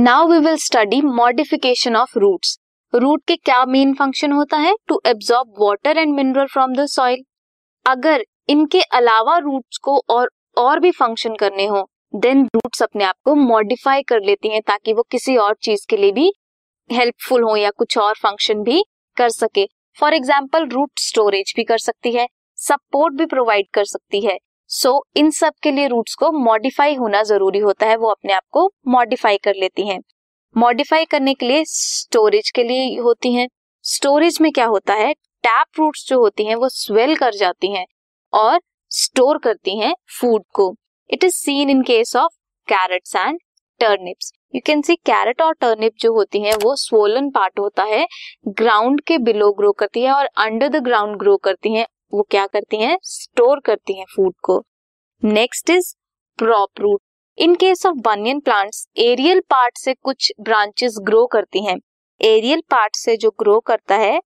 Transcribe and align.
Now 0.00 0.26
we 0.28 0.38
will 0.38 0.54
study 0.56 1.00
modification 1.04 1.96
of 1.96 2.18
roots 2.18 2.56
root 2.92 3.22
के 3.28 3.34
क्या 3.36 3.64
main 3.66 3.92
function 3.94 4.32
होता 4.32 4.56
है? 4.56 4.72
To 4.88 5.00
absorb 5.06 5.48
water 5.60 5.98
and 5.98 6.14
mineral 6.14 6.46
from 6.46 6.74
the 6.74 6.86
soil 6.88 7.22
अगर 7.86 8.24
इनके 8.48 8.80
अलावा 8.94 9.36
रूट्स 9.38 9.78
को 9.84 9.98
और 10.10 10.30
और 10.56 10.80
भी 10.80 10.90
फ़ंक्शन 10.92 11.34
करने 11.40 11.66
हो 11.66 11.86
देन 12.16 12.44
रूट्स 12.46 12.82
अपने 12.82 13.04
आप 13.04 13.14
को 13.24 13.34
मॉडिफाई 13.36 14.02
कर 14.02 14.20
लेती 14.22 14.52
हैं 14.52 14.60
ताकि 14.68 14.92
वो 14.92 15.02
किसी 15.10 15.36
और 15.38 15.56
चीज़ 15.62 15.86
के 15.90 15.96
लिए 15.96 16.12
भी 16.12 16.32
हेल्पफुल 16.90 17.42
हो 17.42 17.56
या 17.56 17.70
कुछ 17.78 17.98
और 17.98 18.14
फ़ंक्शन 18.18 18.62
भी 18.62 18.82
कर 19.16 19.28
सके। 19.30 19.66
फॉर 19.98 20.14
एग्ज़ाम्पल 20.14 20.68
रूट 20.68 20.90
स्टोरेज 21.00 21.52
भी 21.56 21.64
कर 21.64 21.78
सकती 21.80 22.12
है 22.12 22.26
सपोर्ट 22.58 23.14
भी 23.14 23.26
प्रोवाइड 23.28 23.66
कर 23.74 23.84
सकती 23.86 24.26
है। 24.26 24.38
सो 24.72 24.90
so, 24.90 25.18
इन 25.18 25.30
सब 25.30 25.52
के 25.62 25.70
लिए 25.70 25.86
रूट्स 25.88 26.14
को 26.14 26.30
मॉडिफाई 26.32 26.94
होना 26.94 27.22
ज़रूरी 27.22 27.58
होता 27.58 27.86
है 27.86 27.96
वो 27.96 28.10
अपने 28.10 28.32
आप 28.32 28.42
को 28.50 28.70
मॉडिफाई 28.88 29.36
कर 29.36 29.54
लेती 29.54 29.86
हैं। 29.88 29.98
मॉडिफाई 30.56 31.04
करने 31.04 31.34
के 31.34 31.46
लिए 31.46 31.64
स्टोरेज 31.66 32.50
के 32.50 32.62
लिए 32.64 32.98
होती 33.00 33.32
हैं। 33.34 33.48
स्टोरेज 33.84 34.38
में 34.40 34.50
क्या 34.52 34.66
होता 34.66 34.94
है? 34.94 35.12
टैप 35.14 35.66
रूट्स 35.78 36.06
जो 36.08 36.20
होती 36.20 36.44
हैं 36.44 36.54
वो 36.54 36.68
स्वेल 36.68 37.16
कर 37.16 37.34
जाती 37.34 37.72
हैं 37.74 37.84
और 38.32 38.60
स्टोर 38.90 39.38
करती 39.38 39.78
हैं 39.78 39.94
फ़ूड 40.20 40.42
को। 40.54 40.74
It 41.10 41.24
is 41.24 41.34
seen 41.34 41.70
in 41.70 41.82
case 41.82 42.16
of 42.16 42.32
carrots 42.68 43.16
and 43.16 43.38
turnips 43.80 44.32
you 44.54 44.60
can 44.66 44.82
see 44.82 44.96
carrot 44.96 45.42
और 45.42 45.54
टर्निप 45.54 45.92
जो 46.00 46.12
होती 46.14 46.40
हैं 46.40 46.54
वो 46.54 46.76
स्वोलन 46.76 47.30
पार्ट 47.30 47.58
होता 47.58 47.84
है। 47.84 48.06
ग्राउंड 48.48 49.00
के 49.00 49.18
बिलो 49.18 49.52
ग्रो 49.52 49.72
करती 49.72 50.02
है 50.02 50.12
और 50.12 50.26
अंडर 50.38 50.68
द 50.68 50.84
ग्राउंड 50.84 51.16
ग्रो 51.16 51.36
करती 51.36 51.74
हैं। 51.74 51.86
वो 52.12 52.26
क्या 52.30 52.46
करती 52.46 52.76
हैं? 52.76 52.98
स्टोर 53.02 53.60
करती 53.60 53.98
हैं 53.98 54.06
फ़ूड 54.06 54.34
को। 54.42 54.62
Next 55.22 55.70
is 55.70 55.94
prop 56.38 56.80
root 56.80 57.00
in 57.38 57.54
case 57.54 57.86
of 57.86 57.96
banyan 58.04 58.40
plants 58.40 58.86
aerial 58.98 59.40
part 59.50 59.78
से 59.78 59.94
कुछ 59.94 60.32
ब्रांचेस 60.40 60.96
ग्रो 61.02 61.24
करती 61.26 61.64
हैं। 61.64 61.76
एरियल 62.20 62.62
पार्ट 62.70 62.96
से 62.96 63.16
जो 63.16 63.30
ग्रो 63.40 63.58
करता 63.66 63.96
है 63.96 64.20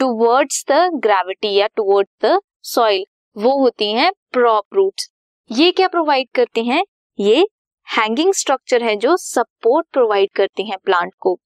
टूवर्ड्स 0.00 0.64
द 0.70 0.88
ग्रेविटी 0.96 1.54
या 1.54 1.66
टूवर्ड्स 1.76 2.24
द 2.24 2.38
सॉइल 2.66 3.04
वो 3.36 3.56
होती 3.58 3.92
हैं 3.92 4.10
प्रॉप 4.32 4.74
रूट्स 4.74 5.10
ये 5.50 5.70
क्या 5.72 5.88
प्रोवाइड 5.88 6.28
करती 6.34 6.64
हैं? 6.64 6.82
ये 7.18 7.46
हैंगिंग 7.86 8.32
स्ट्रक्चर 8.34 8.82
है 8.82 8.94
जो 8.96 9.16
सपोर्ट 9.18 9.86
प्रोवाइड 9.92 10.30
करती 10.36 10.68
हैं 10.68 10.78
प्लांट 10.84 11.12
को। 11.20 11.38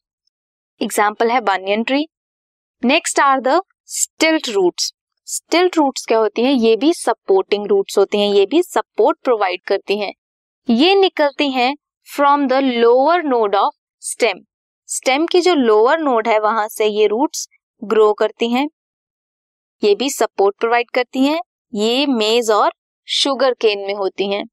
एग्ज़ाम्पल 0.81 1.31
है 1.31 1.41
banyan 1.43 1.83
tree 1.83 2.07
next 2.83 3.21
are 3.21 3.41
the 3.41 3.61
stilt 3.91 4.49
roots 4.49 4.93
stilt 5.27 5.77
roots 5.77 6.05
क्या 6.07 6.19
होती 6.19 6.43
हैं? 6.43 6.53
ये 6.53 6.77
भी 6.77 6.93
सपोर्टिंग 6.95 7.67
रूट्स 7.67 7.99
होती 7.99 8.19
हैं, 8.19 8.35
ये 8.35 8.47
भी 8.47 8.63
सपोर्ट 8.63 9.19
प्रोवाइड 9.25 9.63
करती 9.67 9.99
हैं। 9.99 10.13
ये 10.71 10.95
निकलती 10.95 11.51
हैं 11.51 11.75
from 12.09 12.47
the 12.47 12.53
lower 12.53 13.23
node 13.23 13.55
of 13.55 13.75
stem 14.01 14.45
stem 14.89 15.27
की 15.27 15.41
जो 15.41 15.55
लोअर 15.55 15.99
नोड 15.99 16.29
है, 16.29 16.39
वहाँ 16.39 16.69
से 16.69 16.87
ये 16.87 17.07
रूट्स 17.07 17.49
ग्रो 17.85 18.13
करती 18.13 18.49
हैं। 18.49 18.69
ये 19.83 19.95
भी 19.95 20.11
सपोर्ट 20.11 20.57
प्रोवाइड 20.59 20.91
करती 20.91 21.25
हैं। 21.25 21.41
ये 21.75 22.07
मेज 22.07 22.51
और 22.51 22.73
शुगर 23.09 23.55
केन 23.55 23.79
में 23.79 23.95
होती 23.95 24.31
हैं। 24.33 24.45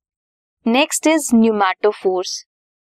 Next 0.68 1.08
is 1.08 1.30
pneumatophores 1.36 2.46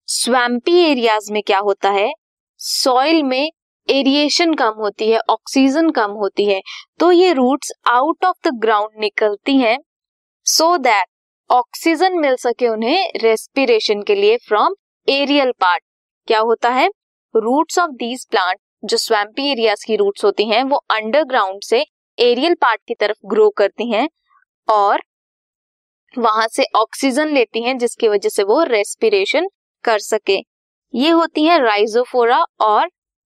swampy 0.08 0.78
areas 0.80 1.32
में 1.32 1.42
क्या 1.42 1.58
होता 1.58 1.90
है? 1.90 2.12
सॉइल 2.60 3.22
में 3.22 3.50
एरिएशन 3.88 4.54
कम 4.54 4.74
होती 4.78 5.10
है, 5.10 5.18
ऑक्सीजन 5.20 5.90
कम 5.90 6.10
होती 6.12 6.44
है 6.44 6.60
तो 7.00 7.10
ये 7.12 7.32
roots 7.32 7.72
out 7.88 8.24
of 8.24 8.48
the 8.48 8.52
ground 8.60 9.00
निकलती 9.00 9.56
हैं 9.58 9.78
सो 10.46 10.76
दैट 10.78 11.06
ऑक्सीजन 11.50 12.18
मिल 12.18 12.36
सके 12.36 12.68
उन्हें 12.68 13.12
रेस्पिरेशन 13.22 14.02
के 14.02 14.14
लिए 14.14 14.36
फ्रॉम 14.48 14.74
एरियल 15.08 15.52
पार्ट 15.60 15.82
क्या 16.28 16.40
होता 16.40 16.68
है? 16.70 16.88
रूट्स 17.34 17.78
ऑफ़ 17.78 17.90
दीज 17.92 18.26
प्लांट 18.30 18.58
जो 18.84 18.96
स्वैम्पी 18.96 19.50
एरियाज़ 19.50 19.84
की 19.86 19.96
रूट्स 19.96 20.24
होती 20.24 20.44
हैं, 20.44 20.62
वो 20.64 20.76
अंडरग्राउंड 20.90 21.62
से 21.62 21.84
एरियल 22.18 22.54
पार्ट 22.54 22.80
की 22.88 22.94
तरफ़ 22.94 23.26
ग्रो 23.26 23.48
करती 23.50 23.90
हैं 23.90 24.08
और 24.68 25.02
वहाँ 26.14 26.46
से 26.48 26.64
ऑक्सीजन 26.76 27.28
लेती 27.28 27.62
हैं, 27.62 27.76
जिसकी 27.78 28.08
वजह 28.08 28.28
से 28.28 28.42
वो 28.44 28.62
रेस्पिरेशन 28.64 29.48
कर 29.84 29.98
सके। 30.00 30.38
ये 30.94 31.10
होती 31.10 31.44
हैं 31.44 31.58
राइजोफोरा 31.60 32.42
और 32.60 32.88